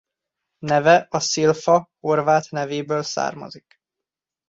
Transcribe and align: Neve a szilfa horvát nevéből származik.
Neve 0.59 1.07
a 1.09 1.19
szilfa 1.19 1.89
horvát 1.99 2.49
nevéből 2.49 3.03
származik. 3.03 3.75